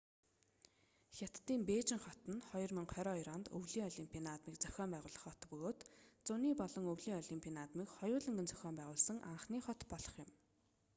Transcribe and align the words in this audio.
хятадын 1.15 1.61
бээжин 1.69 1.99
хот 2.05 2.21
нь 2.33 2.41
2022 2.49 3.35
онд 3.35 3.45
өвлийн 3.57 3.89
олимпийн 3.91 4.25
наадмыг 4.29 4.55
зохион 4.59 4.89
байгуулах 4.93 5.23
хот 5.25 5.41
бөгөөд 5.49 5.79
зуны 6.27 6.49
болон 6.61 6.83
өвлийн 6.93 7.19
олимпийн 7.23 7.57
наадмыг 7.59 7.89
хоёуланг 7.97 8.39
нь 8.41 8.51
зохион 8.51 8.75
байгуулсан 8.77 9.17
анхны 9.31 9.57
хот 9.65 9.79
болох 9.91 10.13
юм 10.23 10.29